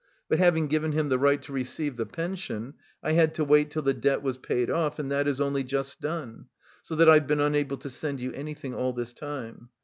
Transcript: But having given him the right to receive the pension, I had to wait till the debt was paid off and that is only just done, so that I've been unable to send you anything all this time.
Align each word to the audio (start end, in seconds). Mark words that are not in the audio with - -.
But 0.29 0.39
having 0.39 0.65
given 0.65 0.93
him 0.93 1.09
the 1.09 1.19
right 1.19 1.39
to 1.43 1.53
receive 1.53 1.95
the 1.95 2.07
pension, 2.07 2.73
I 3.03 3.11
had 3.11 3.35
to 3.35 3.43
wait 3.43 3.69
till 3.69 3.83
the 3.83 3.93
debt 3.93 4.23
was 4.23 4.39
paid 4.39 4.71
off 4.71 4.97
and 4.97 5.11
that 5.11 5.27
is 5.27 5.39
only 5.39 5.63
just 5.63 6.01
done, 6.01 6.47
so 6.81 6.95
that 6.95 7.07
I've 7.07 7.27
been 7.27 7.39
unable 7.39 7.77
to 7.77 7.89
send 7.91 8.19
you 8.19 8.33
anything 8.33 8.73
all 8.73 8.93
this 8.93 9.13
time. 9.13 9.69